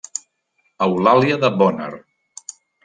[0.87, 1.93] Eulàlia de Bonner.